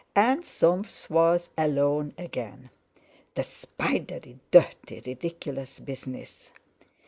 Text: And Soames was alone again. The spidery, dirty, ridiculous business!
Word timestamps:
And 0.15 0.43
Soames 0.43 1.07
was 1.11 1.51
alone 1.55 2.15
again. 2.17 2.71
The 3.35 3.43
spidery, 3.43 4.39
dirty, 4.49 4.99
ridiculous 5.05 5.79
business! 5.79 6.51